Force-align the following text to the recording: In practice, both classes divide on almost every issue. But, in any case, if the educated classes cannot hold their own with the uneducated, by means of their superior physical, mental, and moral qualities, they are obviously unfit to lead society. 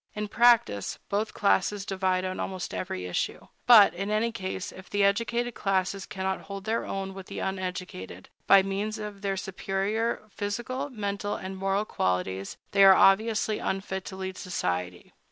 In 0.15 0.29
practice, 0.29 0.97
both 1.09 1.35
classes 1.35 1.85
divide 1.85 2.25
on 2.25 2.39
almost 2.39 2.73
every 2.73 3.05
issue. 3.05 3.47
But, 3.67 3.93
in 3.93 4.09
any 4.09 4.31
case, 4.31 4.71
if 4.71 4.89
the 4.89 5.03
educated 5.03 5.53
classes 5.53 6.07
cannot 6.07 6.41
hold 6.41 6.63
their 6.63 6.85
own 6.87 7.13
with 7.13 7.27
the 7.27 7.37
uneducated, 7.37 8.27
by 8.47 8.63
means 8.63 8.97
of 8.97 9.21
their 9.21 9.37
superior 9.37 10.23
physical, 10.31 10.89
mental, 10.89 11.35
and 11.35 11.55
moral 11.55 11.85
qualities, 11.85 12.57
they 12.71 12.83
are 12.83 12.95
obviously 12.95 13.59
unfit 13.59 14.03
to 14.05 14.15
lead 14.15 14.39
society. 14.39 15.13